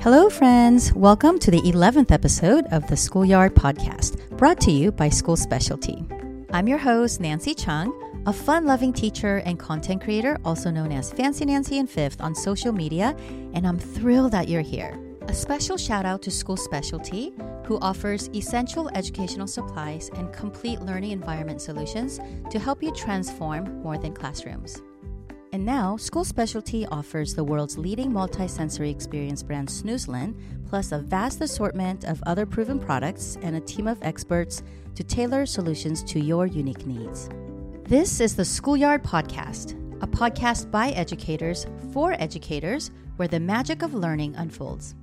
[0.00, 0.92] Hello, friends.
[0.94, 6.06] Welcome to the 11th episode of the Schoolyard Podcast, brought to you by School Specialty.
[6.52, 7.92] I'm your host, Nancy Chung,
[8.24, 12.32] a fun loving teacher and content creator, also known as Fancy Nancy and Fifth on
[12.32, 13.16] social media,
[13.54, 14.96] and I'm thrilled that you're here.
[15.22, 17.34] A special shout out to School Specialty,
[17.64, 22.20] who offers essential educational supplies and complete learning environment solutions
[22.50, 24.80] to help you transform more than classrooms.
[25.50, 30.34] And now, School Specialty offers the world's leading multi-sensory experience brand Snoezelen,
[30.68, 34.62] plus a vast assortment of other proven products and a team of experts
[34.94, 37.30] to tailor solutions to your unique needs.
[37.84, 39.72] This is the Schoolyard Podcast,
[40.02, 44.94] a podcast by educators for educators where the magic of learning unfolds.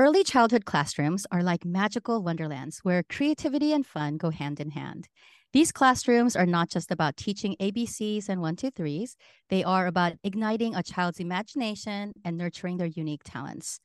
[0.00, 5.08] Early childhood classrooms are like magical wonderlands where creativity and fun go hand in hand.
[5.52, 9.14] These classrooms are not just about teaching ABCs and one, two, threes.
[9.50, 13.78] They are about igniting a child's imagination and nurturing their unique talents.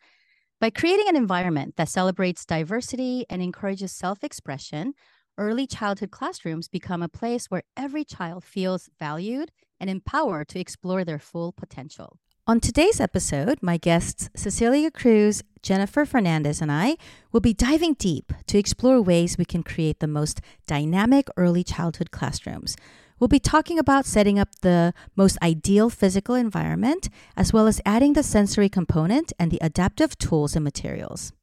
[0.61, 4.93] By creating an environment that celebrates diversity and encourages self expression,
[5.37, 11.03] early childhood classrooms become a place where every child feels valued and empowered to explore
[11.05, 12.19] their full potential.
[12.47, 16.95] On today's episode, my guests Cecilia Cruise, Jennifer Fernandez, and I
[17.31, 22.11] will be diving deep to explore ways we can create the most dynamic early childhood
[22.11, 22.75] classrooms.
[23.19, 28.13] We'll be talking about setting up the most ideal physical environment, as well as adding
[28.13, 31.33] the sensory component and the adaptive tools and materials.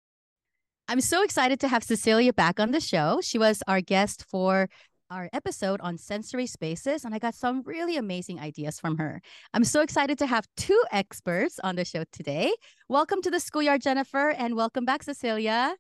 [0.87, 3.19] I'm so excited to have Cecilia back on the show.
[3.20, 4.69] She was our guest for
[5.12, 9.20] our episode on sensory spaces, and I got some really amazing ideas from her.
[9.52, 12.52] I'm so excited to have two experts on the show today.
[12.88, 15.77] Welcome to the schoolyard, Jennifer, and welcome back, Cecilia.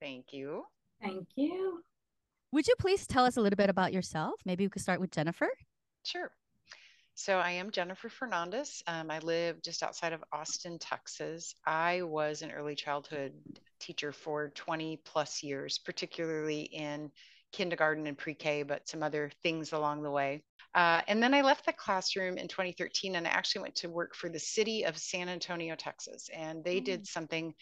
[0.00, 0.64] Thank you.
[1.02, 1.82] Thank you.
[2.52, 4.40] Would you please tell us a little bit about yourself?
[4.46, 5.50] Maybe we could start with Jennifer.
[6.04, 6.30] Sure.
[7.16, 8.82] So I am Jennifer Fernandez.
[8.86, 11.54] Um, I live just outside of Austin, Texas.
[11.66, 13.34] I was an early childhood
[13.78, 17.10] teacher for 20 plus years, particularly in
[17.54, 20.42] kindergarten and pre-K, but some other things along the way.
[20.74, 24.16] Uh, and then I left the classroom in 2013 and I actually went to work
[24.16, 26.28] for the city of San Antonio, Texas.
[26.36, 26.84] And they mm.
[26.84, 27.54] did something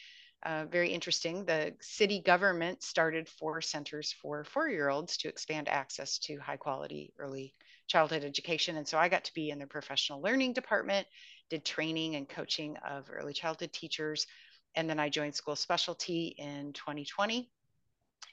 [0.44, 1.44] uh, very interesting.
[1.44, 6.56] The city government started four centers for four year olds to expand access to high
[6.56, 7.54] quality early
[7.86, 8.78] childhood education.
[8.78, 11.06] And so I got to be in the professional learning department,
[11.50, 14.26] did training and coaching of early childhood teachers.
[14.74, 17.50] And then I joined school specialty in 2020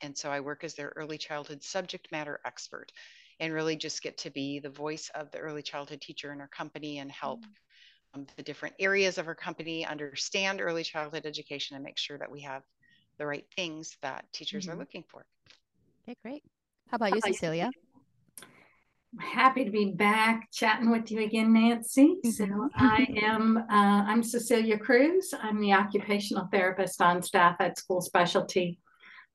[0.01, 2.91] and so I work as their early childhood subject matter expert
[3.39, 6.47] and really just get to be the voice of the early childhood teacher in our
[6.47, 8.21] company and help mm-hmm.
[8.21, 12.31] um, the different areas of our company understand early childhood education and make sure that
[12.31, 12.63] we have
[13.17, 14.75] the right things that teachers mm-hmm.
[14.75, 15.25] are looking for.
[16.07, 16.43] Okay, great.
[16.89, 17.69] How about you, Cecilia?
[19.19, 22.17] happy to be back chatting with you again, Nancy.
[22.23, 22.29] Mm-hmm.
[22.29, 23.63] So I am uh,
[24.05, 25.33] I'm Cecilia Cruise.
[25.41, 28.79] I'm the occupational therapist on staff at School Specialty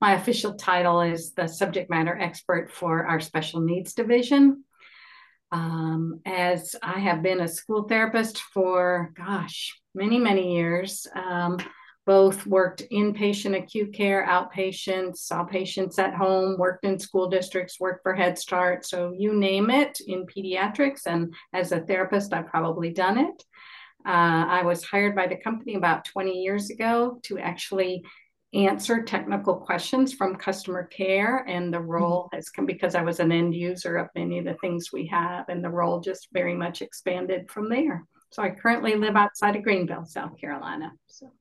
[0.01, 4.63] my official title is the subject matter expert for our special needs division.
[5.51, 11.57] Um, as I have been a school therapist for, gosh, many, many years, um,
[12.05, 18.03] both worked inpatient acute care, outpatient, saw patients at home, worked in school districts, worked
[18.03, 18.85] for Head Start.
[18.85, 21.07] So you name it in pediatrics.
[21.07, 23.43] And as a therapist, I've probably done it.
[24.05, 28.03] Uh, I was hired by the company about 20 years ago to actually
[28.55, 31.87] answer technical questions from customer care and the mm-hmm.
[31.87, 35.07] role has come because I was an end user of many of the things we
[35.07, 38.05] have and the role just very much expanded from there.
[38.31, 40.91] So I currently live outside of Greenville, South Carolina.
[41.07, 41.31] So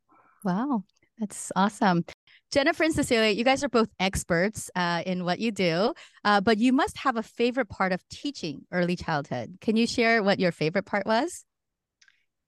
[0.44, 0.84] wow,
[1.18, 2.04] that's awesome.
[2.50, 5.92] Jennifer and Cecilia, you guys are both experts uh, in what you do,
[6.24, 9.58] uh, but you must have a favorite part of teaching early childhood.
[9.60, 11.44] Can you share what your favorite part was?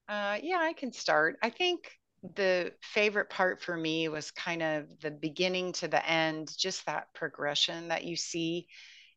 [0.08, 1.36] Uh, yeah, I can start.
[1.42, 1.90] I think
[2.34, 7.12] the favorite part for me was kind of the beginning to the end, just that
[7.14, 8.66] progression that you see.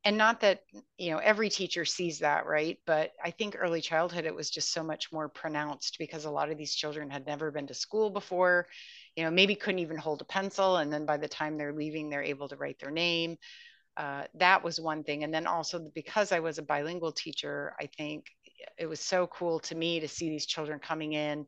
[0.06, 0.62] And not that,
[0.98, 2.78] you know, every teacher sees that, right?
[2.86, 6.50] But I think early childhood, it was just so much more pronounced because a lot
[6.50, 8.68] of these children had never been to school before,
[9.16, 10.78] you know, maybe couldn't even hold a pencil.
[10.78, 13.38] And then by the time they're leaving, they're able to write their name.
[13.98, 15.26] Uh, that was one thing.
[15.26, 18.28] And then also because I was a bilingual teacher, I think
[18.78, 21.46] it was so cool to me to see these children coming in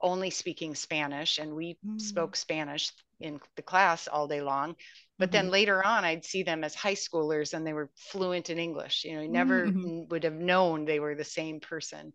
[0.00, 2.00] only speaking Spanish, and we mm.
[2.00, 4.76] spoke Spanish in the class all day long.
[5.18, 5.32] But mm-hmm.
[5.32, 9.04] then later on, I'd see them as high schoolers and they were fluent in English.
[9.04, 10.08] You know, you never mm-hmm.
[10.08, 12.12] would have known they were the same person.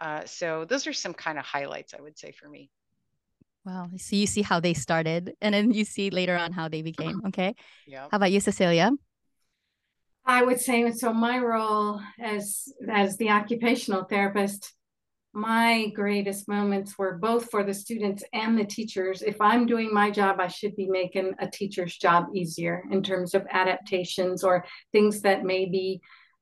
[0.00, 2.70] Uh, so those are some kind of highlights, I would say, for me.
[3.64, 3.88] Wow.
[3.96, 7.20] So you see how they started and then you see later on how they became.
[7.28, 7.54] Okay.
[7.86, 8.08] Yeah.
[8.10, 8.90] How about you, Cecilia?
[10.24, 11.12] I would say so.
[11.12, 14.72] My role as as the occupational therapist,
[15.32, 19.22] my greatest moments were both for the students and the teachers.
[19.22, 23.34] If I'm doing my job, I should be making a teacher's job easier in terms
[23.34, 26.00] of adaptations or things that maybe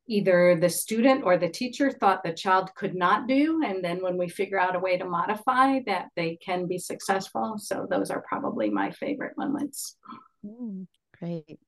[0.08, 3.62] either the student or the teacher thought the child could not do.
[3.62, 7.56] And then when we figure out a way to modify that, they can be successful.
[7.58, 9.96] So those are probably my favorite moments.
[10.44, 10.86] Mm,
[11.18, 11.58] great.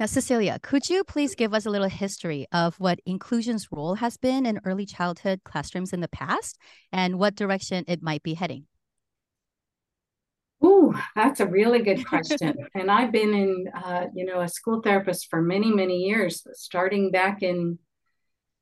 [0.00, 4.16] Now, Cecilia, could you please give us a little history of what inclusion's role has
[4.16, 6.58] been in early childhood classrooms in the past
[6.92, 8.66] and what direction it might be heading?
[10.64, 12.56] Ooh, that's a really good question.
[12.74, 17.12] and I've been in, uh, you know, a school therapist for many, many years, starting
[17.12, 17.78] back in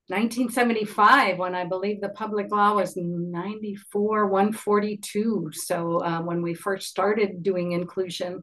[0.08, 5.50] 1975 when I believe the public law was 94 142.
[5.54, 8.42] So uh, when we first started doing inclusion,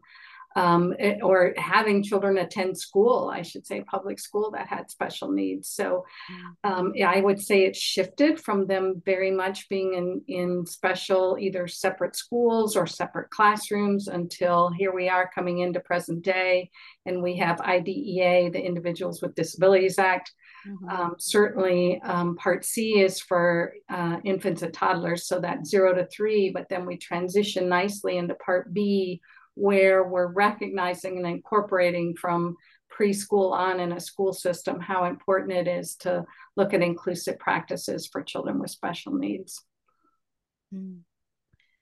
[0.56, 5.32] um, it, or having children attend school, I should say, public school that had special
[5.32, 5.70] needs.
[5.70, 6.70] So mm.
[6.70, 11.68] um, I would say it shifted from them very much being in, in special, either
[11.68, 16.72] separate schools or separate classrooms until here we are coming into present day.
[17.06, 20.32] And we have IDEA, the Individuals with Disabilities Act.
[20.68, 20.90] Mm-hmm.
[20.90, 26.06] Um, certainly, um, Part C is for uh, infants and toddlers, so that zero to
[26.08, 29.22] three, but then we transition nicely into Part B
[29.60, 32.56] where we're recognizing and incorporating from
[32.98, 36.26] preschool on in a school system how important it is to
[36.56, 39.64] look at inclusive practices for children with special needs.
[40.74, 41.00] Mm.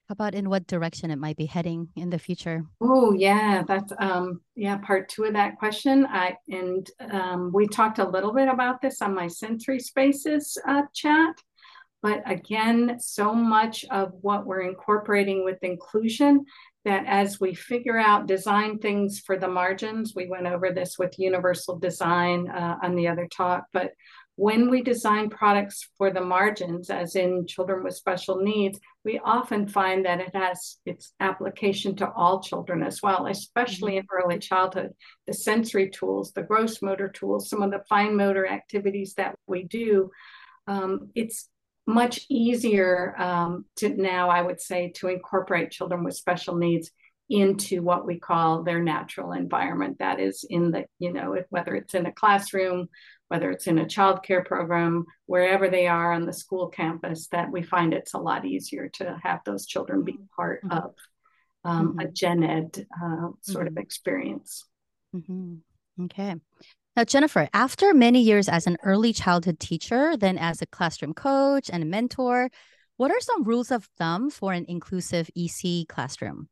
[0.08, 2.64] How about in what direction it might be heading in the future?
[2.80, 6.06] Oh yeah, that's um yeah part two of that question.
[6.06, 10.84] I and um, we talked a little bit about this on my sensory spaces uh,
[10.94, 11.36] chat,
[12.02, 16.46] but again, so much of what we're incorporating with inclusion
[16.88, 21.19] that as we figure out design things for the margins, we went over this with
[21.19, 23.92] universal design uh, on the other talk, but
[24.38, 29.68] when we design products for the margins, as in children with special needs, we often
[29.68, 34.06] find that it has its application to all children as well, especially mm-hmm.
[34.19, 34.92] in early childhood.
[35.25, 39.63] The sensory tools, the gross motor tools, some of the fine motor activities that we
[39.63, 40.12] do,
[40.68, 41.50] um, it's
[41.88, 46.92] much easier um, to now, I would say, to incorporate children with special needs
[47.30, 49.98] into what we call their natural environment.
[50.00, 52.89] That is in the, you know, whether it's in a classroom,
[53.30, 57.63] whether it's in a childcare program, wherever they are on the school campus, that we
[57.63, 60.78] find it's a lot easier to have those children be part mm-hmm.
[60.78, 60.94] of
[61.63, 62.00] um, mm-hmm.
[62.00, 63.78] a gen ed uh, sort mm-hmm.
[63.78, 64.66] of experience.
[65.16, 65.56] Mm-hmm.
[66.06, 66.36] Okay.
[66.98, 71.70] Now, Jennifer, after many years as an early childhood teacher, then as a classroom coach
[71.72, 72.50] and a mentor,
[72.96, 76.50] what are some rules of thumb for an inclusive EC classroom?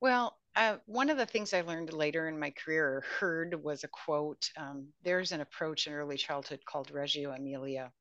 [0.00, 3.84] Well, uh, one of the things I learned later in my career or heard was
[3.84, 4.48] a quote.
[4.56, 7.92] Um, there's an approach in early childhood called Reggio Emilia,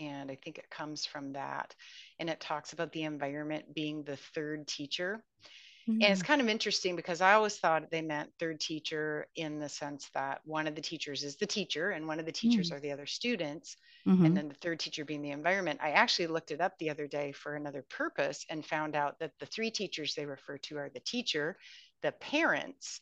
[0.00, 1.76] and I think it comes from that.
[2.18, 5.22] And it talks about the environment being the third teacher.
[5.88, 6.02] Mm-hmm.
[6.02, 6.26] And it's mm.
[6.26, 10.40] kind of interesting because I always thought they meant third teacher in the sense that
[10.44, 12.76] one of the teachers is the teacher and one of the teachers mm-hmm.
[12.76, 13.76] are the other students.
[14.06, 14.24] Mm-hmm.
[14.24, 15.80] And then the third teacher being the environment.
[15.82, 19.32] I actually looked it up the other day for another purpose and found out that
[19.40, 21.56] the three teachers they refer to are the teacher,
[22.02, 23.00] the parents,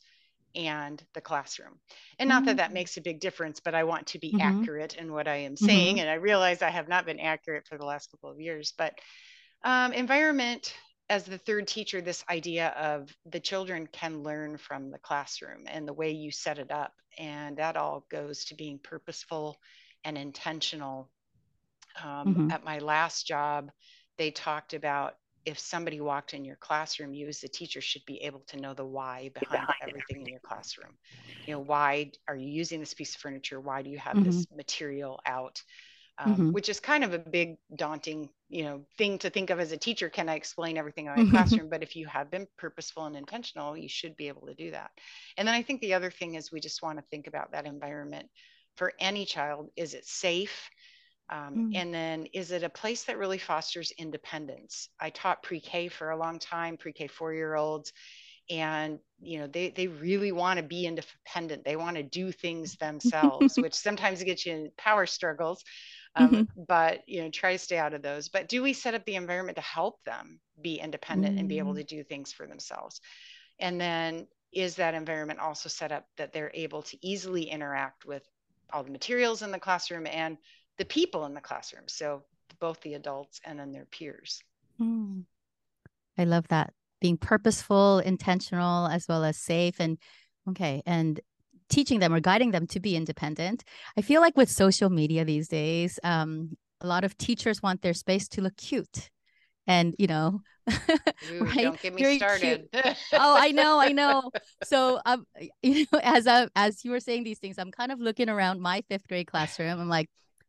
[0.55, 1.79] and the classroom.
[2.19, 2.75] And not that that mm.
[2.75, 4.61] makes a big difference, but I want to be mm-hmm.
[4.61, 5.97] accurate in what I am saying.
[5.97, 6.01] Mm-hmm.
[6.01, 8.99] And I realize I have not been accurate for the last couple of years, but
[9.63, 10.75] um, environment
[11.11, 15.87] as the third teacher this idea of the children can learn from the classroom and
[15.89, 19.57] the way you set it up and that all goes to being purposeful
[20.05, 21.11] and intentional.
[22.05, 22.51] Um, mm-hmm.
[22.53, 23.71] at my last job
[24.19, 28.23] they talked about if somebody walked in your classroom you as the teacher should be
[28.23, 30.93] able to know the why behind, behind everything in your classroom.
[31.47, 33.61] You know why are you using this piece of furniture?
[33.61, 34.31] Why do you have mm-hmm.
[34.31, 35.63] this material out
[36.19, 36.53] um, mm-hmm.
[36.53, 39.77] which is kind of a big daunting you know thing to think of as a
[39.77, 40.09] teacher.
[40.09, 41.69] Can i explain everything in my classroom?
[41.69, 44.91] But if you have been purposeful and intentional you should be able to do that.
[45.37, 47.67] And then i think the other thing is we just want to think about that
[47.67, 48.29] environment
[48.77, 49.71] for any child.
[49.77, 50.71] Is it safe?
[51.31, 51.77] Um, mm.
[51.77, 54.89] and then is it a place that really fosters independence?
[54.99, 57.93] I taught pre-k for a long time pre-k four year olds
[58.51, 61.65] and you know they they really want to be independent.
[61.65, 65.63] They want to do things themselves which sometimes gets you in power struggles
[66.15, 66.63] um, mm-hmm.
[66.67, 69.17] but you know try to stay out of those but do we set up the
[69.17, 71.41] environment to help them be independent mm-hmm.
[71.41, 71.79] and be able mm.
[71.79, 73.01] to do things for themselves
[73.61, 78.23] and then is that environment also set up that they're able to easily interact with
[78.73, 80.39] all the materials in the classroom and
[80.79, 82.23] the people in the classroom so
[82.61, 84.43] both the adults and then their peers
[84.81, 85.23] mm.
[86.17, 89.99] i love that being purposeful intentional as well as safe and
[90.49, 91.21] okay and
[91.69, 93.65] teaching them or guiding them to be independent.
[93.97, 97.95] I feel like with social media these days, um, a lot of teachers want their
[97.95, 99.11] space to look cute
[99.67, 101.63] and you know Ooh, right?
[101.63, 102.69] don't get me Very started.
[103.13, 104.31] Oh i know i know.
[104.65, 105.27] So um
[105.63, 108.61] you know as I, as you were saying these things i'm kind of looking around
[108.61, 109.81] my fifth grade classroom.
[109.81, 110.09] I'm like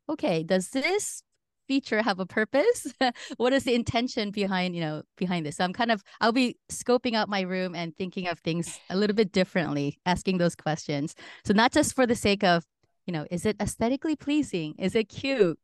[0.09, 1.23] okay does this
[1.69, 2.79] feature have a purpose?
[3.37, 5.57] What is the intention behind you know behind this?
[5.57, 8.97] So i'm kind of i'll be scoping out my room and thinking of things a
[9.01, 11.15] little bit differently asking those questions.
[11.45, 12.65] So not just for the sake of
[13.07, 14.69] you know is it aesthetically pleasing?
[14.77, 15.59] Is it cute?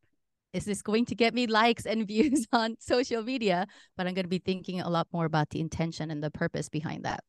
[0.53, 3.67] Is this going to get me likes and views on social media?
[3.97, 6.69] But I'm going to be thinking a lot more about the intention and the purpose
[6.69, 7.21] behind that.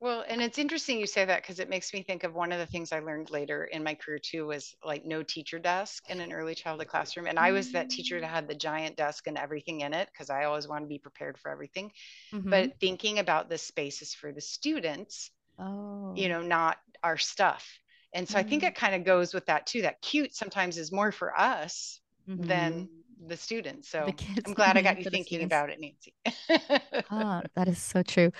[0.00, 2.58] Well, and it's interesting you say that because it makes me think of one of
[2.58, 6.20] the things I learned later in my career too was like no teacher desk in
[6.20, 7.26] an early childhood classroom.
[7.26, 10.30] And I was that teacher that had the giant desk and everything in it because
[10.30, 11.90] I always want to be prepared for everything.
[12.34, 12.50] Mm-hmm.
[12.50, 16.12] But thinking about the spaces for the students, oh.
[16.14, 17.66] you know, not our stuff.
[18.12, 18.46] And so mm-hmm.
[18.46, 18.68] I think mm.
[18.68, 19.82] it kind of goes with that too.
[19.82, 22.44] That cute sometimes is more for us mm-hmm.
[22.44, 22.88] than
[23.26, 23.88] the students.
[23.88, 26.14] So the I'm glad I got you thinking about it, Nancy.
[27.10, 28.30] ah, that is so true.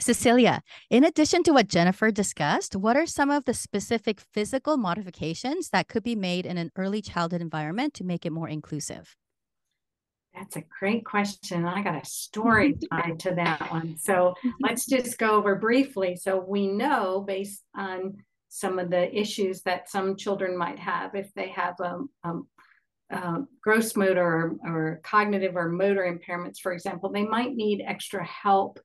[0.00, 5.68] Cecilia, in addition to what Jennifer discussed, what are some of the specific physical modifications
[5.70, 9.16] that could be made in an early childhood environment to make it more inclusive?
[10.34, 11.66] That's a great question.
[11.66, 13.96] I got a story tied to that one.
[13.98, 16.16] So let's just go over briefly.
[16.16, 18.16] So we know based on
[18.48, 22.40] some of the issues that some children might have if they have a, a
[23.12, 28.24] uh, gross motor or, or, cognitive or motor impairments, for example, they might need extra
[28.24, 28.78] help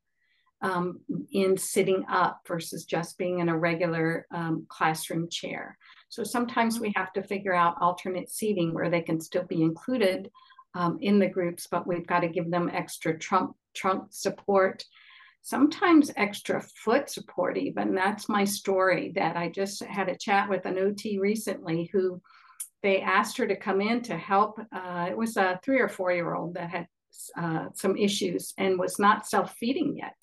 [0.62, 1.00] um,
[1.32, 5.78] in sitting up versus just being in a regular um, classroom chair.
[6.10, 10.32] So sometimes we have to figure out alternate seating where they can still be included
[10.74, 14.84] um, in the groups, but we've got to give them extra trunk, trunk support
[15.44, 20.66] sometimes extra foot support even that's my story that i just had a chat with
[20.66, 22.20] an ot recently who
[22.84, 24.60] they asked her to come in to help.
[24.72, 26.88] Uh, it was a three or four year old that had
[27.38, 30.16] uh, some issues and was not self feeding yet.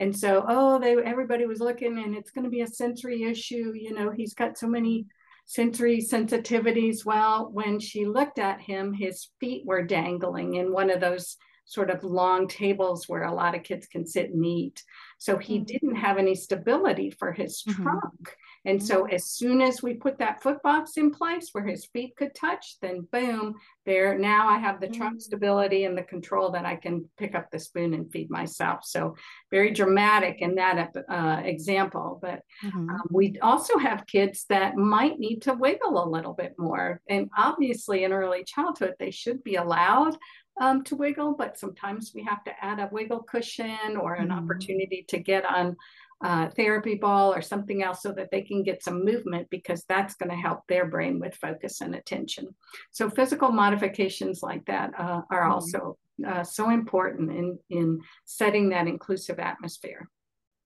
[0.00, 3.72] And so, oh, they everybody was looking, and it's going to be a sensory issue.
[3.74, 5.06] You know, he's got so many
[5.46, 7.04] sensory sensitivities.
[7.04, 11.36] Well, when she looked at him, his feet were dangling in one of those
[11.66, 14.82] sort of long tables where a lot of kids can sit and eat.
[15.18, 15.64] So he mm-hmm.
[15.64, 17.82] didn't have any stability for his mm-hmm.
[17.82, 18.36] trunk.
[18.64, 19.14] And so mm-hmm.
[19.14, 22.76] as soon as we put that foot box in place where his feet could touch,
[22.80, 23.54] then boom,
[23.84, 25.22] there now I have the trunk mm.
[25.22, 28.80] stability and the control that I can pick up the spoon and feed myself.
[28.84, 29.16] So
[29.50, 32.18] very dramatic in that uh, example.
[32.22, 32.88] But mm-hmm.
[32.88, 37.02] um, we also have kids that might need to wiggle a little bit more.
[37.08, 40.16] And obviously in early childhood, they should be allowed
[40.60, 44.38] um, to wiggle, but sometimes we have to add a wiggle cushion or an mm-hmm.
[44.38, 45.76] opportunity to get on
[46.22, 50.14] uh, therapy ball or something else so that they can get some movement because that's
[50.14, 52.54] going to help their brain with focus and attention.
[52.90, 55.52] So physical modifications like that uh, are mm-hmm.
[55.52, 60.08] also uh, so important in, in setting that inclusive atmosphere.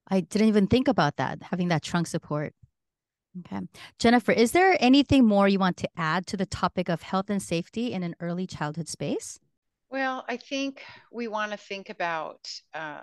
[0.09, 2.55] I didn't even think about that, having that trunk support.
[3.40, 3.61] Okay.
[3.99, 7.43] Jennifer, is there anything more you want to add to the topic of health and
[7.43, 9.38] safety in an early childhood space?
[9.90, 13.00] Well, I think we want to think about, uh,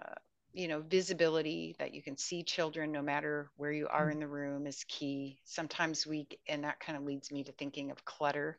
[0.56, 4.12] you know, visibility that you can see children no matter where you are mm-hmm.
[4.12, 5.38] in the room is key.
[5.44, 8.58] Sometimes we, and that kind of leads me to thinking of clutter.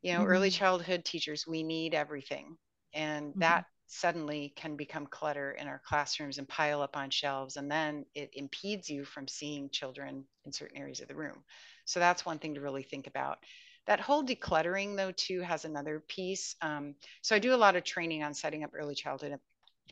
[0.00, 0.28] You know, mm-hmm.
[0.28, 2.56] early childhood teachers, we need everything.
[2.94, 3.40] And mm-hmm.
[3.40, 7.56] that suddenly can become clutter in our classrooms and pile up on shelves.
[7.56, 11.42] And then it impedes you from seeing children in certain areas of the room.
[11.84, 13.38] So that's one thing to really think about
[13.86, 17.84] that whole decluttering though too has another piece um, so i do a lot of
[17.84, 19.32] training on setting up early childhood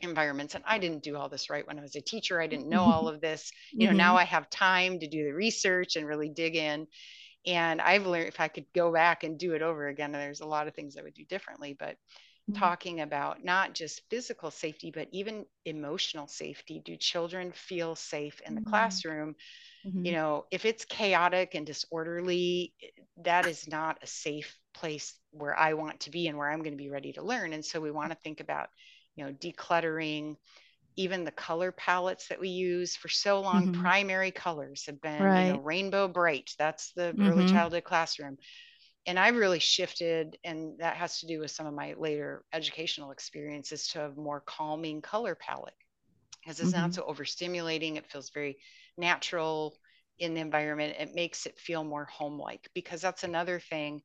[0.03, 2.69] environments and i didn't do all this right when i was a teacher i didn't
[2.69, 3.99] know all of this you know mm-hmm.
[3.99, 6.87] now i have time to do the research and really dig in
[7.47, 10.47] and i've learned if i could go back and do it over again there's a
[10.47, 11.97] lot of things i would do differently but
[12.51, 12.59] mm-hmm.
[12.59, 18.55] talking about not just physical safety but even emotional safety do children feel safe in
[18.55, 18.71] the mm-hmm.
[18.71, 19.35] classroom
[19.87, 20.05] Mm-hmm.
[20.05, 22.73] You know, if it's chaotic and disorderly,
[23.25, 26.73] that is not a safe place where I want to be and where I'm going
[26.73, 27.53] to be ready to learn.
[27.53, 28.69] And so we want to think about,
[29.17, 30.37] you know, decluttering,
[30.97, 33.81] even the color palettes that we use for so long mm-hmm.
[33.81, 35.47] primary colors have been right.
[35.47, 37.29] you know, rainbow bright that's the mm-hmm.
[37.29, 38.37] early childhood classroom
[39.07, 43.11] and i've really shifted and that has to do with some of my later educational
[43.11, 45.75] experiences to a more calming color palette
[46.43, 46.81] because it's mm-hmm.
[46.81, 48.57] not so overstimulating it feels very
[48.97, 49.77] natural
[50.19, 54.01] in the environment it makes it feel more home like because that's another thing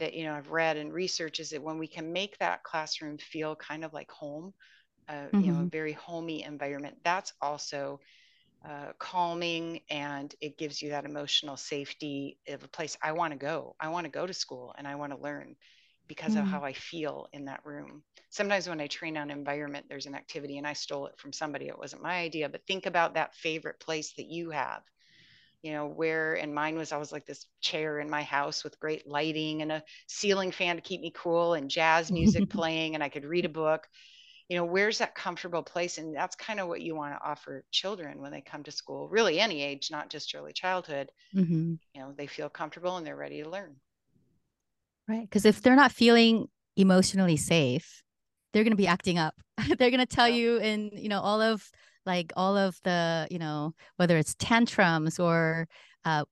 [0.00, 3.16] that you know i've read and research is that when we can make that classroom
[3.18, 4.52] feel kind of like home
[5.08, 5.40] uh, mm-hmm.
[5.40, 5.68] you know a mm-hmm.
[5.68, 8.00] very homey environment that's also
[8.64, 13.38] uh, calming and it gives you that emotional safety of a place I want to
[13.38, 13.74] go.
[13.80, 15.56] I want to go to school and I want to learn
[16.08, 16.40] because mm.
[16.40, 18.02] of how I feel in that room.
[18.28, 21.68] Sometimes when I train on environment, there's an activity and I stole it from somebody.
[21.68, 24.82] It wasn't my idea, but think about that favorite place that you have.
[25.62, 29.06] You know, where, and mine was always like this chair in my house with great
[29.06, 33.08] lighting and a ceiling fan to keep me cool and jazz music playing, and I
[33.08, 33.86] could read a book.
[34.48, 35.98] You know where's that comfortable place?
[35.98, 39.08] And that's kind of what you want to offer children when they come to school
[39.08, 41.10] really any age not just early childhood.
[41.34, 41.74] Mm-hmm.
[41.94, 43.76] you know they feel comfortable and they're ready to learn.
[45.08, 48.02] Right because if they're not feeling emotionally safe
[48.52, 49.34] they're going to be acting up.
[49.78, 50.36] They're going to tell yeah.
[50.36, 51.70] you in you know all of
[52.06, 55.68] like all of the you know whether it's tantrums or
[56.04, 56.24] uh,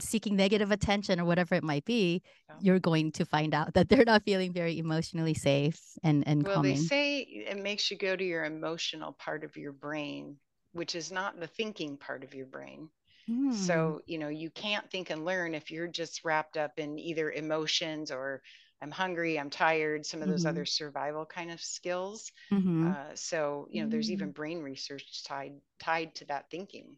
[0.00, 2.56] seeking negative attention or whatever it might be, yeah.
[2.60, 6.56] you're going to find out that they're not feeling very emotionally safe and and well,
[6.56, 6.74] calming.
[6.74, 10.36] they say it makes you go to your emotional part of your brain,
[10.72, 12.88] which is not the thinking part of your brain.
[13.26, 13.52] Hmm.
[13.52, 17.30] So, you know, you can't think and learn if you're just wrapped up in either
[17.30, 18.42] emotions or
[18.82, 20.48] I'm hungry, I'm tired, some of those mm-hmm.
[20.48, 22.32] other survival kind of skills.
[22.50, 22.90] Mm-hmm.
[22.90, 24.34] Uh, so, you know, there's even mm.
[24.34, 26.96] brain research tied tied to that thinking.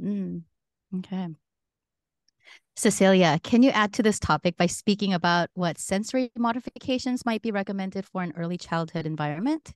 [0.00, 0.42] Mm.
[0.98, 1.28] Okay.
[2.76, 7.50] Cecilia, can you add to this topic by speaking about what sensory modifications might be
[7.50, 9.72] recommended for an early childhood environment?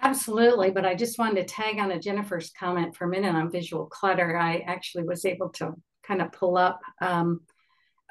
[0.00, 3.50] Absolutely, but I just wanted to tag on to Jennifer's comment for a minute on
[3.50, 4.36] visual clutter.
[4.36, 5.74] I actually was able to
[6.04, 6.80] kind of pull up.
[7.00, 7.40] Um,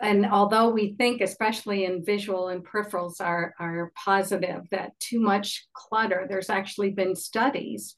[0.01, 5.67] and although we think, especially in visual and peripherals, are, are positive, that too much
[5.73, 7.95] clutter, there's actually been studies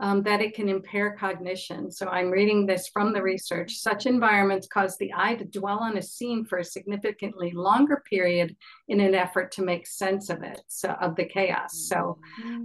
[0.00, 1.90] um, that it can impair cognition.
[1.92, 3.74] So I'm reading this from the research.
[3.76, 8.56] Such environments cause the eye to dwell on a scene for a significantly longer period
[8.88, 11.74] in an effort to make sense of it, so of the chaos.
[11.74, 12.18] So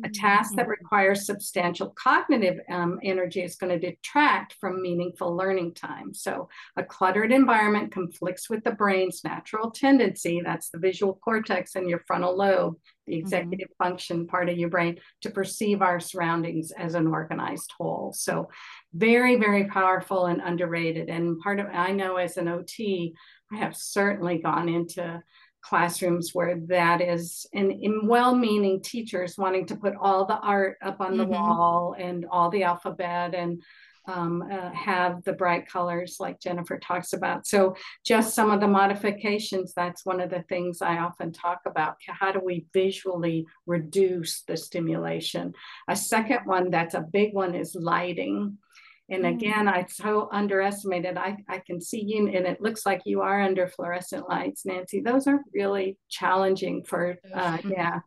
[0.03, 0.69] a task that mm.
[0.69, 6.13] requires substantial cognitive um, energy is going to detract from meaningful learning time.
[6.13, 11.89] So a cluttered environment conflicts with the brain's natural tendency, that's the visual cortex and
[11.89, 13.19] your frontal lobe, the mm-hmm.
[13.19, 13.83] executive mm-hmm.
[13.83, 18.13] function part of your brain to perceive our surroundings as an organized whole.
[18.13, 18.49] So
[18.93, 21.09] very, very powerful and underrated.
[21.09, 23.15] And part of I know as an OT,
[23.51, 25.21] I have certainly gone into
[25.61, 31.01] classrooms where that is and in well-meaning teachers wanting to put all the art up
[31.01, 31.33] on the mm-hmm.
[31.33, 33.63] wall and all the alphabet and
[34.07, 37.47] um, uh, have the bright colors like Jennifer talks about.
[37.47, 41.95] So just some of the modifications, that's one of the things I often talk about.
[42.07, 45.53] How do we visually reduce the stimulation?
[45.87, 48.57] A second one that's a big one is lighting.
[49.09, 49.35] And mm.
[49.35, 51.17] again, I so underestimated.
[51.17, 54.99] I, I can see you, and it looks like you are under fluorescent lights, Nancy.
[54.99, 57.99] Those are really challenging for, uh, yeah,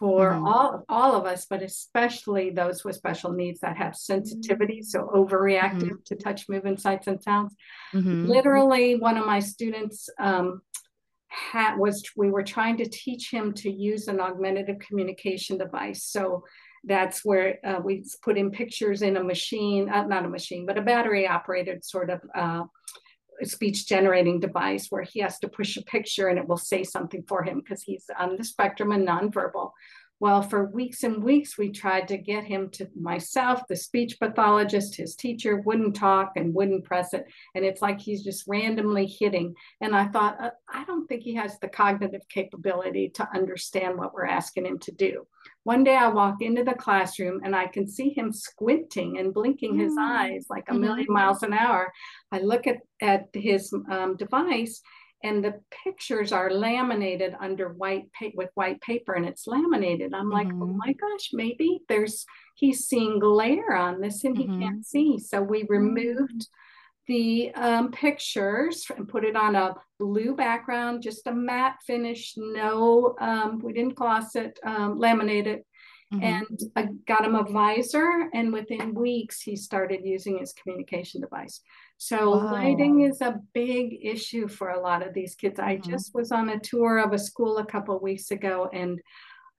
[0.00, 0.46] for mm-hmm.
[0.46, 5.82] all all of us, but especially those with special needs that have sensitivity, so overreactive
[5.82, 6.06] mm-hmm.
[6.06, 7.54] to touch, movement, sights, and sounds.
[7.94, 8.26] Mm-hmm.
[8.26, 10.62] Literally, one of my students um,
[11.28, 16.02] had was we were trying to teach him to use an augmentative communication device.
[16.02, 16.44] So
[16.82, 20.78] that's where uh, we put in pictures in a machine, uh, not a machine, but
[20.78, 22.62] a battery operated sort of uh,
[23.46, 27.24] speech generating device where he has to push a picture and it will say something
[27.26, 29.72] for him because he's on the spectrum and nonverbal.
[30.20, 34.94] Well, for weeks and weeks, we tried to get him to myself, the speech pathologist,
[34.94, 37.24] his teacher wouldn't talk and wouldn't press it.
[37.54, 39.54] And it's like he's just randomly hitting.
[39.80, 44.12] And I thought, uh, I don't think he has the cognitive capability to understand what
[44.12, 45.26] we're asking him to do.
[45.64, 49.78] One day I walk into the classroom and I can see him squinting and blinking
[49.78, 50.00] his mm.
[50.00, 51.12] eyes like a 1000000 mm-hmm.
[51.14, 51.90] miles an hour.
[52.30, 54.82] I look at, at his um, device
[55.22, 60.30] and the pictures are laminated under white pa- with white paper and it's laminated i'm
[60.30, 60.62] like oh mm-hmm.
[60.62, 64.60] oh my gosh maybe there's he's seeing glare on this and mm-hmm.
[64.60, 66.48] he can't see so we removed
[67.06, 73.16] the um, pictures and put it on a blue background just a matte finish no
[73.20, 75.66] um, we didn't gloss it um, laminate it
[76.12, 76.24] Mm-hmm.
[76.24, 81.60] and I got him a visor and within weeks he started using his communication device
[82.02, 82.52] so wow.
[82.52, 85.60] lighting is a big issue for a lot of these kids.
[85.60, 85.68] Mm-hmm.
[85.68, 88.98] I just was on a tour of a school a couple of weeks ago and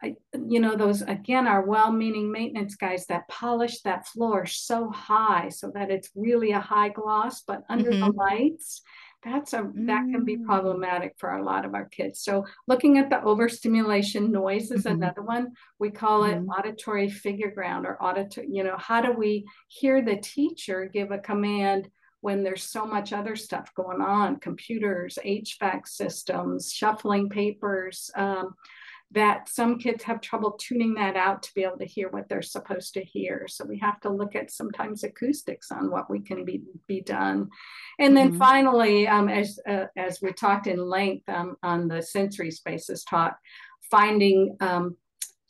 [0.02, 5.50] I, you know, those again are well-meaning maintenance guys that polish that floor so high
[5.50, 8.06] so that it's really a high gloss, but under mm-hmm.
[8.06, 8.82] the lights,
[9.24, 10.46] that's a that can be mm.
[10.48, 12.22] problematic for a lot of our kids.
[12.22, 14.96] So looking at the overstimulation noise is mm-hmm.
[14.96, 15.52] another one.
[15.78, 16.50] We call it mm-hmm.
[16.50, 21.20] auditory figure ground or auditory, you know, how do we hear the teacher give a
[21.20, 21.88] command
[22.22, 28.10] when there's so much other stuff going on computers, HVAC systems, shuffling papers.
[28.16, 28.56] Um,
[29.14, 32.42] that some kids have trouble tuning that out to be able to hear what they're
[32.42, 33.46] supposed to hear.
[33.50, 37.50] So we have to look at sometimes acoustics on what we can be be done.
[38.00, 38.40] And then mm-hmm.
[38.40, 43.38] finally, um, as uh, as we talked in length um, on the sensory spaces talk,
[43.90, 44.96] finding um,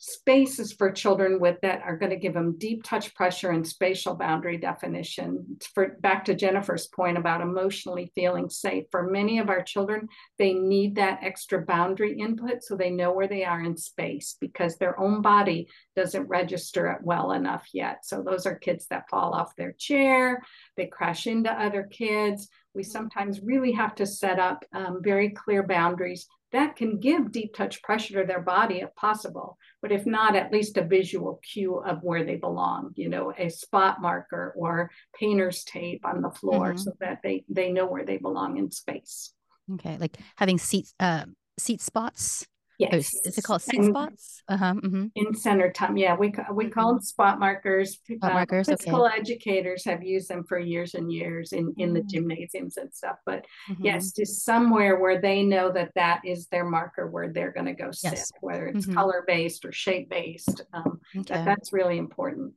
[0.04, 4.16] spaces for children with that are going to give them deep touch pressure and spatial
[4.16, 5.58] boundary definition.
[5.74, 8.86] For back to jennifer's point about emotionally feeling safe.
[8.90, 13.28] For many of our children they need that extra boundary input so they know where
[13.28, 18.04] they are in space because their own body doesn't register it well enough yet.
[18.04, 20.42] So those are kids that fall off their chair
[20.76, 22.48] they crash into other kids.
[22.74, 27.54] We sometimes really have to set up um, very clear boundaries that can give deep
[27.54, 31.76] touch pressure to their body if possible but if not at least a visual cue
[31.76, 36.68] of where they belong you know a spot marker or painter's tape on the floor
[36.68, 36.78] mm-hmm.
[36.78, 39.32] so that they they know where they belong in space
[39.74, 41.24] okay like having seats uh
[41.58, 42.46] seat spots
[42.78, 43.14] Yes.
[43.24, 44.42] Is it called seat spots?
[44.48, 44.74] Uh-huh.
[44.74, 45.06] Mm-hmm.
[45.14, 45.96] In center time.
[45.96, 46.72] Yeah, we, we mm-hmm.
[46.72, 47.94] call them spot markers.
[47.94, 48.68] Spot uh, markers.
[48.68, 49.16] Physical okay.
[49.18, 51.94] educators have used them for years and years in, in mm-hmm.
[51.94, 52.10] the mm.
[52.10, 53.16] gymnasiums and stuff.
[53.24, 53.84] But mm-hmm.
[53.84, 57.74] yes, just somewhere where they know that that is their marker where they're going to
[57.74, 58.32] go sit, yes.
[58.40, 58.94] whether it's mm-hmm.
[58.94, 60.62] color based or shape based.
[60.72, 61.34] Um, okay.
[61.34, 62.54] that, that's really important.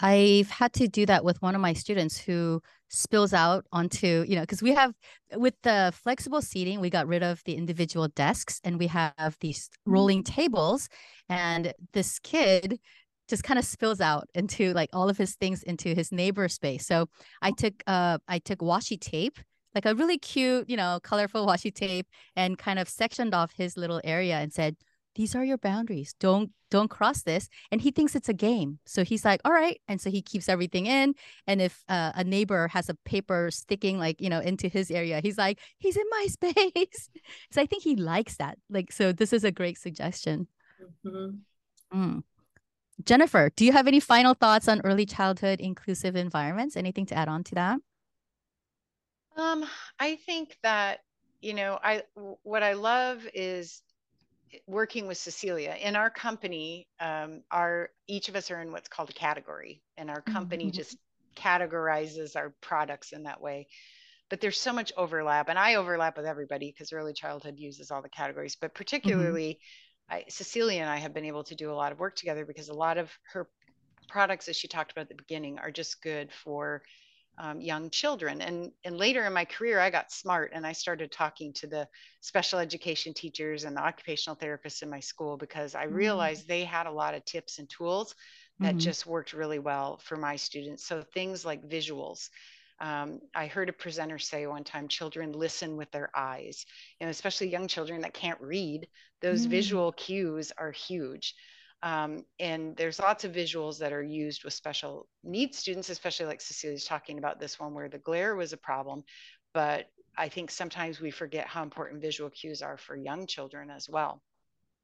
[0.00, 4.34] I've had to do that with one of my students who spills out onto, you
[4.34, 4.94] know, because we have
[5.36, 9.68] with the flexible seating, we got rid of the individual desks and we have these
[9.86, 10.26] rolling mm.
[10.26, 10.88] tables.
[11.28, 12.80] And this kid
[13.28, 16.86] just kind of spills out into like all of his things into his neighbor space.
[16.86, 17.08] So
[17.42, 19.38] I took uh I took washi tape,
[19.74, 23.76] like a really cute, you know, colorful washi tape, and kind of sectioned off his
[23.76, 24.76] little area and said,
[25.18, 26.14] these are your boundaries.
[26.20, 27.48] Don't don't cross this.
[27.72, 28.78] And he thinks it's a game.
[28.86, 29.80] So he's like all right.
[29.88, 31.14] And so he keeps everything in.
[31.48, 35.20] And if uh, a neighbor has a paper sticking like you know into his area
[35.20, 37.10] he's like he's in my space.
[37.50, 38.58] So i think he likes that.
[38.70, 40.46] Like so this is a great suggestion.
[41.04, 42.00] Mm-hmm.
[42.00, 42.22] mm.
[43.04, 46.76] jennifer do you have any final thoughts on early childhood inclusive environments?
[46.76, 47.78] Anything to add on to that?
[49.36, 49.66] Um
[49.98, 51.00] i think that
[51.40, 52.04] you know i
[52.42, 53.82] what i love is
[54.66, 59.10] working with Cecilia in our company, um, our each of us are in what's called
[59.10, 60.76] a category, and our company mm-hmm.
[60.76, 60.96] just
[61.36, 63.66] categorizes our products in that way.
[64.30, 68.02] But there's so much overlap, and I overlap with everybody because early childhood uses all
[68.02, 68.56] the categories.
[68.60, 68.78] But mm-hmm.
[68.78, 69.58] particularly,
[70.10, 70.16] mm-hmm.
[70.16, 72.68] I, Cecilia and I have been able to do a lot of work together because
[72.68, 73.48] a lot of her
[74.08, 76.82] products, as she talked about at the beginning, are just good for
[77.38, 78.40] um, young children.
[78.40, 81.88] And, and later in my career, I got smart and I started talking to the
[82.20, 85.94] special education teachers and the occupational therapists in my school because I mm-hmm.
[85.94, 88.14] realized they had a lot of tips and tools
[88.60, 88.78] that mm-hmm.
[88.78, 90.84] just worked really well for my students.
[90.84, 92.28] So things like visuals.
[92.80, 96.64] Um, I heard a presenter say one time children listen with their eyes,
[97.00, 98.88] you know, especially young children that can't read.
[99.20, 99.50] Those mm-hmm.
[99.50, 101.34] visual cues are huge.
[101.82, 106.40] Um, and there's lots of visuals that are used with special needs students, especially like
[106.40, 109.04] Cecilia's talking about this one where the glare was a problem.
[109.54, 113.88] But I think sometimes we forget how important visual cues are for young children as
[113.88, 114.20] well.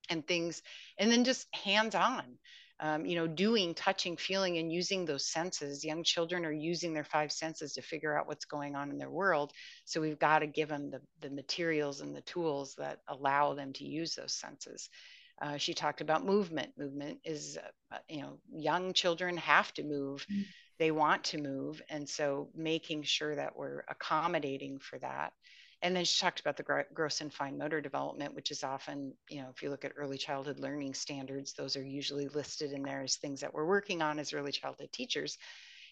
[0.09, 0.63] And things,
[0.99, 2.23] and then just hands on.
[2.81, 5.85] Um, you know, doing, touching, feeling, and using those senses.
[5.85, 9.11] Young children are using their five senses to figure out what's going on in their
[9.11, 9.53] world.
[9.85, 13.73] So we've got to give them the, the materials and the tools that allow them
[13.75, 14.91] to use those senses.
[15.41, 16.73] Uh, she talked about movement.
[16.79, 17.59] Movement is,
[17.93, 20.27] uh, you know, young children have to move.
[20.31, 20.43] Mm-hmm.
[20.79, 21.83] They want to move.
[21.89, 25.33] And so making sure that we're accommodating for that.
[25.83, 29.43] And then she talked about the gross and fine motor development, which is often, you
[29.43, 33.03] know, if you look at early childhood learning standards, those are usually listed in there
[33.03, 35.37] as things that we're working on as early childhood teachers.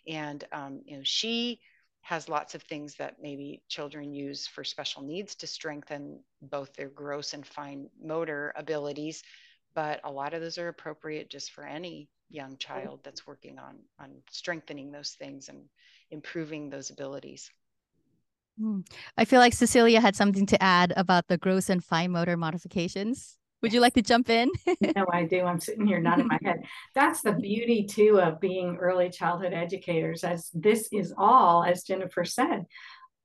[0.06, 1.60] And, um, you know, she
[2.02, 6.88] has lots of things that maybe children use for special needs to strengthen both their
[6.88, 9.22] gross and fine motor abilities
[9.74, 13.76] but a lot of those are appropriate just for any young child that's working on
[13.98, 15.64] on strengthening those things and
[16.10, 17.50] improving those abilities.
[18.58, 18.80] Hmm.
[19.16, 23.38] i feel like cecilia had something to add about the gross and fine motor modifications
[23.62, 24.50] would you like to jump in?
[24.96, 25.44] no, I do.
[25.44, 26.64] I'm sitting here nodding my head.
[26.94, 32.24] That's the beauty too of being early childhood educators, as this is all, as Jennifer
[32.24, 32.66] said,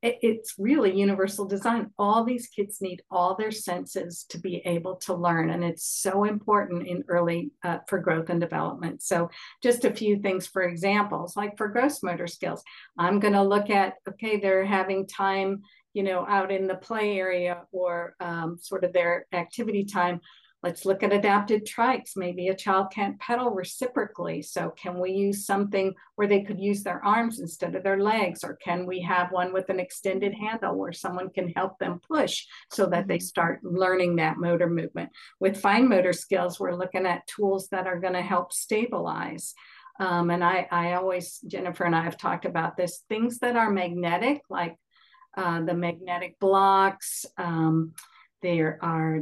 [0.01, 1.91] it, it's really universal design.
[1.97, 6.23] All these kids need all their senses to be able to learn, and it's so
[6.23, 9.01] important in early uh, for growth and development.
[9.01, 9.29] So,
[9.63, 12.63] just a few things for examples, like for gross motor skills,
[12.97, 15.63] I'm going to look at okay, they're having time
[15.97, 20.21] you know, out in the play area or um, sort of their activity time,
[20.63, 22.13] Let's look at adapted trikes.
[22.15, 24.41] Maybe a child can't pedal reciprocally.
[24.41, 28.43] So, can we use something where they could use their arms instead of their legs?
[28.43, 32.45] Or can we have one with an extended handle where someone can help them push
[32.71, 33.23] so that they mm-hmm.
[33.23, 35.11] start learning that motor movement?
[35.39, 39.53] With fine motor skills, we're looking at tools that are going to help stabilize.
[39.99, 43.69] Um, and I, I always, Jennifer and I have talked about this things that are
[43.69, 44.75] magnetic, like
[45.37, 47.25] uh, the magnetic blocks.
[47.37, 47.93] Um,
[48.41, 49.21] there are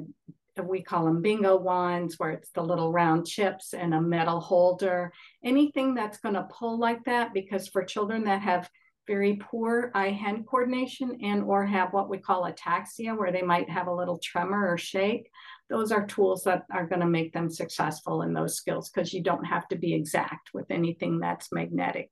[0.64, 5.12] we call them bingo wands, where it's the little round chips and a metal holder.
[5.44, 8.70] Anything that's going to pull like that, because for children that have
[9.06, 13.88] very poor eye-hand coordination and or have what we call ataxia, where they might have
[13.88, 15.30] a little tremor or shake,
[15.70, 19.22] those are tools that are going to make them successful in those skills because you
[19.22, 22.10] don't have to be exact with anything that's magnetic.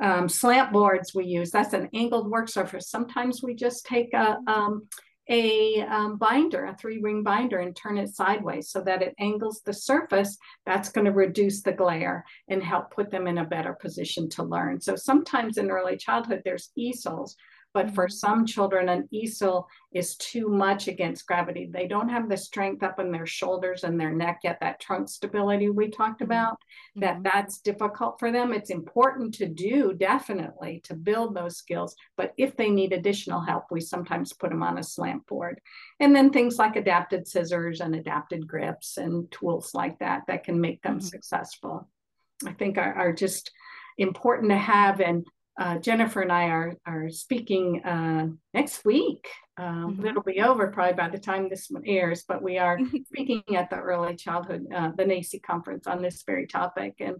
[0.00, 2.90] Um, slant boards we use, that's an angled work surface.
[2.90, 4.88] Sometimes we just take a, um,
[5.30, 9.62] a um, binder, a three ring binder, and turn it sideways so that it angles
[9.64, 10.36] the surface.
[10.66, 14.42] That's going to reduce the glare and help put them in a better position to
[14.42, 14.80] learn.
[14.80, 17.36] So sometimes in early childhood, there's easels
[17.74, 18.12] but for mm-hmm.
[18.12, 21.68] some children, an easel is too much against gravity.
[21.70, 25.08] They don't have the strength up in their shoulders and their neck yet, that trunk
[25.08, 26.30] stability we talked mm-hmm.
[26.30, 27.00] about, mm-hmm.
[27.00, 28.52] that that's difficult for them.
[28.52, 31.96] It's important to do, definitely, to build those skills.
[32.16, 35.60] But if they need additional help, we sometimes put them on a slant board.
[35.98, 40.60] And then things like adapted scissors and adapted grips and tools like that that can
[40.60, 41.06] make them mm-hmm.
[41.06, 41.88] successful.
[42.46, 43.50] I think are, are just
[43.98, 45.26] important to have and
[45.58, 49.28] uh, Jennifer and I are are speaking uh, next week.
[49.56, 50.06] Um, mm-hmm.
[50.06, 53.70] It'll be over probably by the time this one airs, but we are speaking at
[53.70, 56.94] the Early Childhood, uh, the NAEYC conference on this very topic.
[56.98, 57.16] And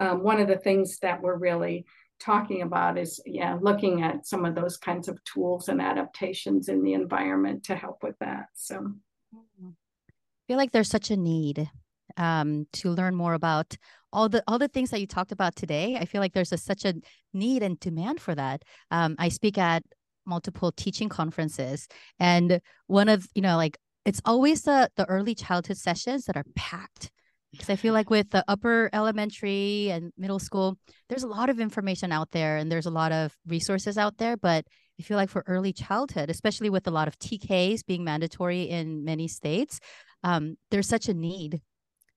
[0.00, 1.84] um, one of the things that we're really
[2.18, 6.82] talking about is, yeah, looking at some of those kinds of tools and adaptations in
[6.82, 8.46] the environment to help with that.
[8.54, 8.92] So,
[9.34, 11.68] I feel like there's such a need
[12.16, 13.76] um, to learn more about
[14.12, 15.96] all the all the things that you talked about today.
[15.96, 16.94] I feel like there's a, such a
[17.32, 18.62] need and demand for that.
[18.90, 19.82] Um, I speak at
[20.24, 25.76] multiple teaching conferences, and one of you know like it's always the the early childhood
[25.76, 27.10] sessions that are packed
[27.52, 30.76] because I feel like with the upper elementary and middle school,
[31.08, 34.36] there's a lot of information out there and there's a lot of resources out there.
[34.36, 34.66] But
[34.98, 39.04] I feel like for early childhood, especially with a lot of TKs being mandatory in
[39.04, 39.80] many states,
[40.22, 41.60] um, there's such a need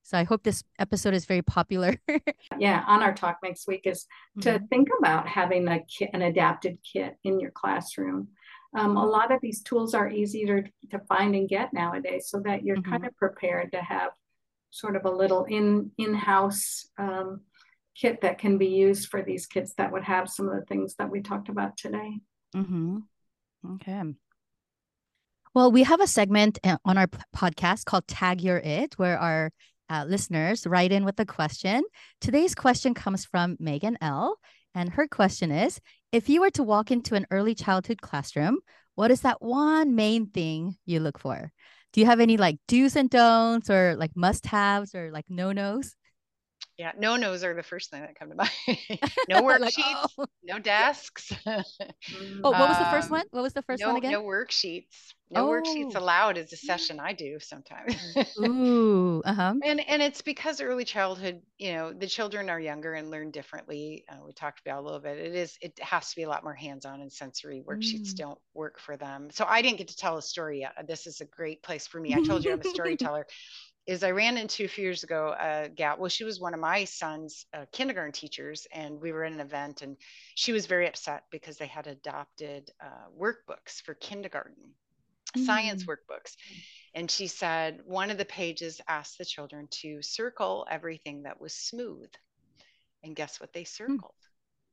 [0.10, 1.96] so I hope this episode is very popular.
[2.58, 4.08] yeah, on our talk next week is
[4.42, 4.66] to mm-hmm.
[4.66, 8.30] think about having a kit, an adapted kit in your classroom.
[8.76, 12.64] Um, a lot of these tools are easier to find and get nowadays, so that
[12.64, 12.90] you're mm-hmm.
[12.90, 14.10] kind of prepared to have
[14.72, 17.42] sort of a little in in-house um,
[17.96, 20.96] kit that can be used for these kids that would have some of the things
[20.96, 22.20] that we talked about today.
[22.56, 22.98] Mm-hmm.
[23.76, 24.02] Okay.
[25.54, 29.52] Well, we have a segment uh, on our podcast called Tag You're It, where our
[29.90, 31.84] uh, listeners write in with a question.
[32.22, 34.38] Today's question comes from Megan L.
[34.76, 35.80] And her question is
[36.12, 38.60] If you were to walk into an early childhood classroom,
[38.96, 41.52] what is that one main thing you look for?
[41.94, 45.52] Do you have any like do's and don'ts or like must haves or like no
[45.52, 45.96] nos?
[46.80, 48.52] Yeah, no nos are the first thing that come to mind.
[49.28, 50.26] no worksheets, like, oh.
[50.44, 51.30] no desks.
[51.46, 51.62] oh,
[52.42, 53.26] what was the first um, one?
[53.32, 54.14] What was the first no, one again?
[54.14, 55.14] No worksheets.
[55.30, 55.52] No oh.
[55.52, 57.98] worksheets allowed is a session I do sometimes.
[58.40, 59.56] Ooh, uh-huh.
[59.62, 64.06] And and it's because early childhood, you know, the children are younger and learn differently.
[64.10, 65.18] Uh, we talked about a little bit.
[65.18, 67.62] It is it has to be a lot more hands-on and sensory.
[67.68, 68.16] Worksheets mm.
[68.16, 69.28] don't work for them.
[69.32, 70.72] So I didn't get to tell a story yet.
[70.88, 72.16] This is a great place for me.
[72.16, 73.28] I told you I'm a storyteller
[73.90, 75.98] is I ran into a few years ago a gal.
[75.98, 79.40] Well, she was one of my son's uh, kindergarten teachers, and we were in an
[79.40, 79.98] event, and
[80.36, 84.76] she was very upset because they had adopted uh, workbooks for kindergarten,
[85.36, 85.44] mm.
[85.44, 86.36] science workbooks.
[86.94, 91.56] And she said one of the pages asked the children to circle everything that was
[91.56, 92.12] smooth.
[93.04, 93.66] And guess what they hmm.
[93.66, 94.14] circled?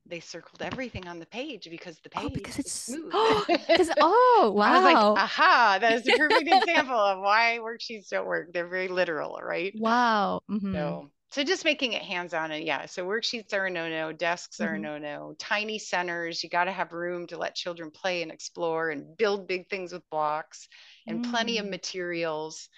[0.08, 3.12] They circled everything on the page because the oh, page oh, because it's smooth.
[3.46, 4.64] Because oh wow!
[4.64, 8.52] I was like, aha, that is a perfect example of why worksheets don't work.
[8.52, 9.72] They're very literal, right?
[9.76, 10.40] Wow.
[10.50, 10.74] Mm-hmm.
[10.74, 14.68] So so just making it hands-on and yeah so worksheets are a no-no desks are
[14.68, 14.76] mm-hmm.
[14.76, 18.90] a no-no tiny centers you got to have room to let children play and explore
[18.90, 20.68] and build big things with blocks
[21.06, 21.30] and mm.
[21.30, 21.70] plenty of mm.
[21.70, 22.68] materials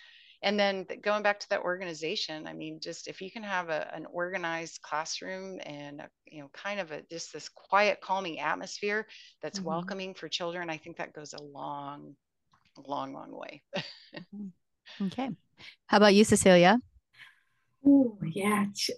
[0.43, 3.93] and then going back to that organization i mean just if you can have a,
[3.95, 9.07] an organized classroom and a, you know kind of a just this quiet calming atmosphere
[9.43, 9.69] that's mm-hmm.
[9.69, 12.15] welcoming for children i think that goes a long
[12.87, 15.07] long long way mm-hmm.
[15.07, 15.29] okay
[15.87, 16.79] how about you cecilia
[17.87, 18.93] oh yeah she,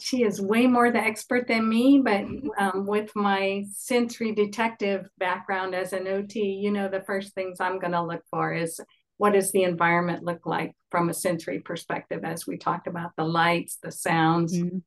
[0.00, 2.24] she is way more the expert than me but
[2.58, 7.80] um, with my sensory detective background as an ot you know the first things i'm
[7.80, 8.80] going to look for is
[9.18, 13.24] what does the environment look like from a sensory perspective as we talked about the
[13.24, 14.78] lights the sounds mm-hmm.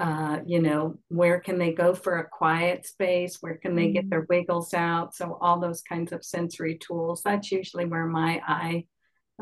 [0.00, 3.94] uh, you know where can they go for a quiet space where can they mm-hmm.
[3.94, 8.40] get their wiggles out so all those kinds of sensory tools that's usually where my
[8.46, 8.84] eye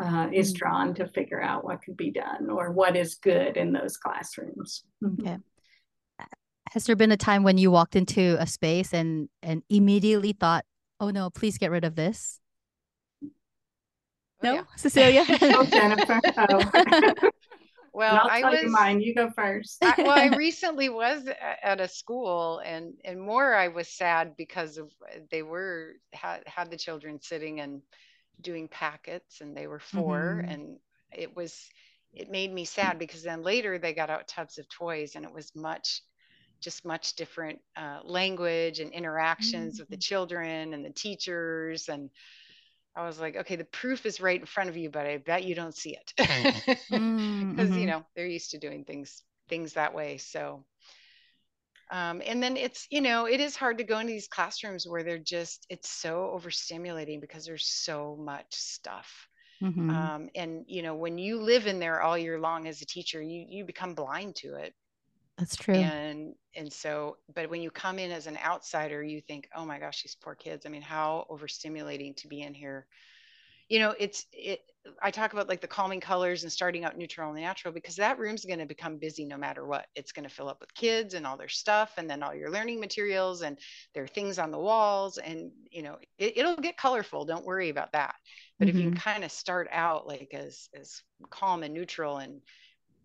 [0.00, 0.58] uh, is mm-hmm.
[0.58, 4.84] drawn to figure out what could be done or what is good in those classrooms
[5.02, 5.26] mm-hmm.
[5.26, 5.38] okay
[6.72, 10.64] has there been a time when you walked into a space and and immediately thought
[11.00, 12.40] oh no please get rid of this
[14.42, 14.62] no, yeah.
[14.76, 15.24] Cecilia.
[15.42, 16.20] oh, Jennifer.
[16.36, 17.30] Oh.
[17.92, 19.00] well, I was you mine.
[19.00, 19.78] You go first.
[19.82, 21.28] I, well, I recently was
[21.62, 24.92] at a school, and and more I was sad because of
[25.30, 27.82] they were had had the children sitting and
[28.40, 30.50] doing packets, and they were 4 mm-hmm.
[30.52, 30.76] and
[31.10, 31.68] it was
[32.12, 35.32] it made me sad because then later they got out tubs of toys, and it
[35.32, 36.02] was much
[36.60, 39.82] just much different uh, language and interactions mm-hmm.
[39.82, 40.00] with the mm.
[40.02, 42.10] children and the teachers and
[42.98, 45.44] I was like, okay, the proof is right in front of you, but I bet
[45.44, 47.78] you don't see it because mm, mm-hmm.
[47.78, 50.18] you know they're used to doing things things that way.
[50.18, 50.64] So,
[51.92, 55.04] um, and then it's you know it is hard to go into these classrooms where
[55.04, 59.28] they're just it's so overstimulating because there's so much stuff.
[59.62, 59.90] Mm-hmm.
[59.90, 63.22] Um, and you know when you live in there all year long as a teacher,
[63.22, 64.74] you you become blind to it.
[65.38, 65.74] That's true.
[65.74, 69.78] And and so, but when you come in as an outsider, you think, oh my
[69.78, 70.66] gosh, these poor kids.
[70.66, 72.86] I mean, how overstimulating to be in here.
[73.68, 74.60] You know, it's it.
[75.02, 78.18] I talk about like the calming colors and starting out neutral and natural because that
[78.18, 79.86] room's going to become busy no matter what.
[79.94, 82.50] It's going to fill up with kids and all their stuff, and then all your
[82.50, 83.58] learning materials, and
[83.94, 87.26] there are things on the walls, and you know, it, will get colorful.
[87.26, 88.14] Don't worry about that.
[88.58, 88.76] But mm-hmm.
[88.76, 88.98] if you mm-hmm.
[88.98, 92.40] kind of start out like as as calm and neutral and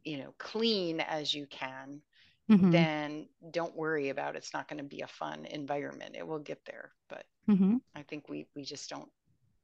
[0.04, 2.02] you know clean as you can
[2.52, 2.72] mm-hmm.
[2.72, 4.40] then don't worry about it.
[4.40, 6.16] it's not going to be a fun environment.
[6.18, 7.78] It will get there, but mm-hmm.
[7.96, 9.10] I think we we just don't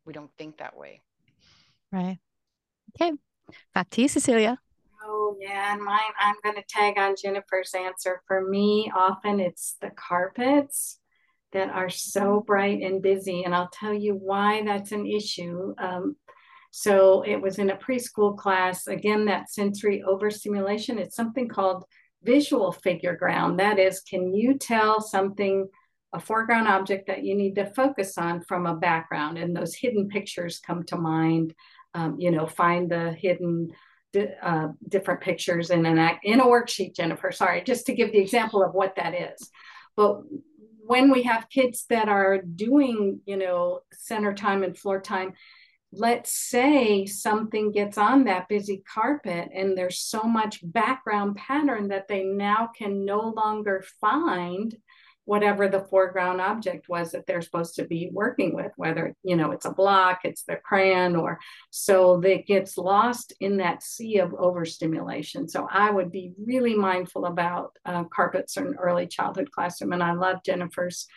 [0.06, 1.02] we don't think that way.
[1.92, 2.20] Right.
[2.96, 3.14] Okay.
[3.74, 4.58] Back to you, Cecilia.
[5.04, 6.00] Oh yeah, and mine.
[6.20, 8.22] I'm going to tag on Jennifer's answer.
[8.28, 11.00] For me, often it's the carpets
[11.52, 15.74] that are so bright and busy, and I'll tell you why that's an issue.
[15.78, 16.16] Um,
[16.72, 18.88] so it was in a preschool class.
[18.88, 21.00] Again, that sensory overstimulation.
[21.00, 21.86] It's something called
[22.24, 23.60] visual figure ground.
[23.60, 25.68] That is, can you tell something,
[26.14, 29.38] a foreground object that you need to focus on from a background?
[29.38, 31.54] And those hidden pictures come to mind.
[31.96, 33.72] Um, you know, find the hidden
[34.42, 37.32] uh, different pictures in an in a worksheet, Jennifer.
[37.32, 39.50] Sorry, just to give the example of what that is.
[39.96, 40.22] But
[40.86, 45.34] when we have kids that are doing, you know, center time and floor time,
[45.92, 52.08] let's say something gets on that busy carpet and there's so much background pattern that
[52.08, 54.76] they now can no longer find
[55.26, 59.52] whatever the foreground object was that they're supposed to be working with whether you know
[59.52, 61.40] it's a block it's the crayon or
[61.72, 65.48] so that gets lost in that sea of overstimulation.
[65.48, 70.14] So i would be really mindful about uh, carpets in early childhood classroom and i
[70.14, 71.08] love jennifer's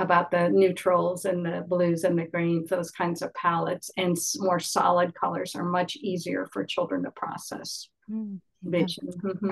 [0.00, 4.58] about the neutrals and the blues and the greens, those kinds of palettes, and more
[4.58, 7.88] solid colors are much easier for children to process.
[8.10, 9.08] Mm, vision.
[9.08, 9.50] Mm-hmm.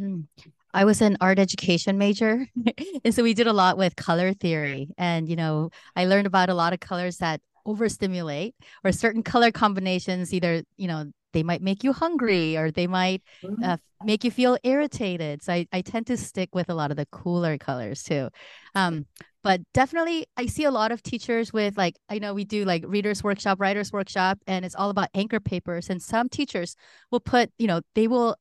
[0.00, 0.26] Mm.
[0.74, 2.46] I was an art education major,
[3.04, 4.88] and so we did a lot with color theory.
[4.96, 9.52] And you know, I learned about a lot of colors that overstimulate, or certain color
[9.52, 10.32] combinations.
[10.32, 13.62] Either you know they might make you hungry or they might mm-hmm.
[13.62, 15.42] uh, make you feel irritated.
[15.42, 18.28] So I, I tend to stick with a lot of the cooler colors too.
[18.74, 19.06] Um,
[19.42, 22.84] but definitely I see a lot of teachers with like, I know we do like
[22.86, 25.90] readers workshop, writers workshop, and it's all about anchor papers.
[25.90, 26.76] And some teachers
[27.10, 28.36] will put, you know, they will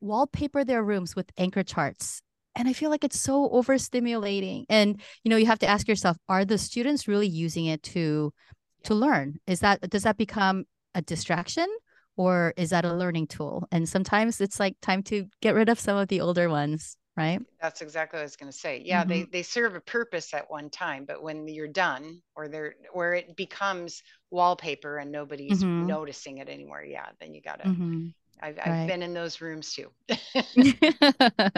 [0.00, 2.20] wallpaper their rooms with anchor charts
[2.54, 6.18] and i feel like it's so overstimulating and you know you have to ask yourself
[6.28, 8.30] are the students really using it to
[8.84, 11.66] to learn is that does that become a distraction
[12.16, 13.68] or is that a learning tool?
[13.70, 17.40] And sometimes it's like time to get rid of some of the older ones, right?
[17.60, 18.82] That's exactly what I was going to say.
[18.84, 19.08] Yeah, mm-hmm.
[19.08, 23.14] they they serve a purpose at one time, but when you're done or they're where
[23.14, 25.86] it becomes wallpaper and nobody's mm-hmm.
[25.86, 28.08] noticing it anymore, yeah, then you got to mm-hmm.
[28.40, 29.90] I've, I've been in those rooms too.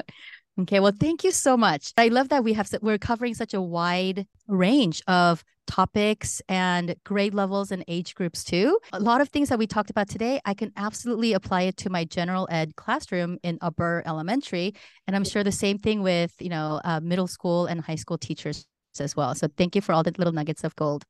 [0.60, 1.92] okay, well, thank you so much.
[1.96, 7.34] I love that we have we're covering such a wide range of topics and grade
[7.34, 8.78] levels and age groups too.
[8.92, 11.90] A lot of things that we talked about today, I can absolutely apply it to
[11.90, 14.74] my general ed classroom in upper elementary,
[15.06, 18.18] and I'm sure the same thing with you know uh, middle school and high school
[18.18, 18.66] teachers
[18.98, 19.34] as well.
[19.36, 21.04] So thank you for all the little nuggets of gold.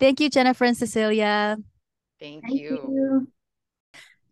[0.00, 1.58] Thank you, Jennifer and Cecilia.
[2.18, 2.70] Thank, Thank you.
[2.70, 3.28] you.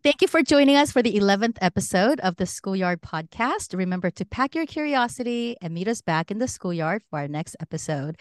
[0.03, 3.77] Thank you for joining us for the 11th episode of the Schoolyard Podcast.
[3.77, 7.55] Remember to pack your curiosity and meet us back in the schoolyard for our next
[7.59, 8.17] episode.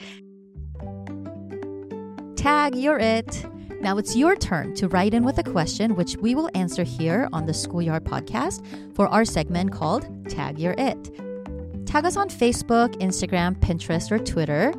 [2.46, 3.44] Tag, you're it.
[3.80, 7.28] Now it's your turn to write in with a question, which we will answer here
[7.32, 11.10] on the Schoolyard podcast for our segment called Tag You're It.
[11.86, 14.72] Tag us on Facebook, Instagram, Pinterest, or Twitter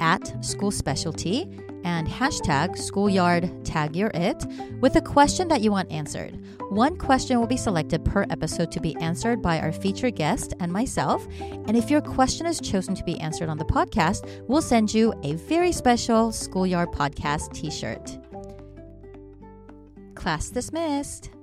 [0.00, 1.48] at School Specialty
[1.84, 4.44] and hashtag schoolyard tag your it
[4.80, 6.38] with a question that you want answered.
[6.70, 10.72] One question will be selected per episode to be answered by our featured guest and
[10.72, 11.26] myself.
[11.40, 15.14] And if your question is chosen to be answered on the podcast, we'll send you
[15.22, 18.18] a very special Schoolyard Podcast t shirt.
[20.14, 21.33] Class dismissed.